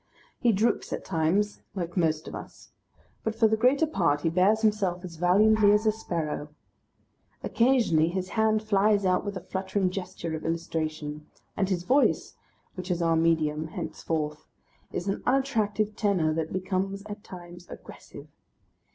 [0.39, 2.71] He droops at times like most of us,
[3.23, 6.47] but for the greater part he bears himself as valiantly as a sparrow.
[7.43, 11.27] Occasionally his hand flies out with a fluttering gesture of illustration.
[11.55, 12.33] And his Voice
[12.73, 14.47] (which is our medium henceforth)
[14.91, 18.27] is an unattractive tenor that becomes at times aggressive.